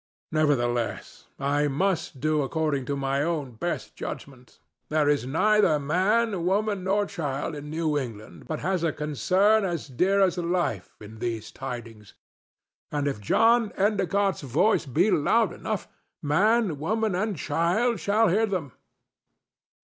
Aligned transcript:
"Nevertheless, 0.31 1.27
I 1.37 1.67
must 1.67 2.19
do 2.19 2.41
according 2.41 2.85
to 2.85 2.95
my 2.95 3.21
own 3.21 3.51
best 3.51 3.95
judgment. 3.95 4.59
There 4.89 5.07
is 5.07 5.27
neither 5.27 5.77
man, 5.77 6.43
woman 6.43 6.83
nor 6.85 7.05
child 7.05 7.53
in 7.55 7.69
New 7.69 7.99
England 7.99 8.47
but 8.47 8.61
has 8.61 8.83
a 8.83 8.91
concern 8.91 9.63
as 9.63 9.87
dear 9.87 10.19
as 10.21 10.39
life 10.39 10.95
in 10.99 11.19
these 11.19 11.51
tidings; 11.51 12.15
and 12.91 13.07
if 13.07 13.21
John 13.21 13.71
Endicott's 13.73 14.41
voice 14.41 14.87
be 14.87 15.11
loud 15.11 15.53
enough, 15.53 15.87
man, 16.19 16.79
woman 16.79 17.13
and 17.13 17.37
child 17.37 17.99
shall 17.99 18.29
hear 18.29 18.47
them. 18.47 18.71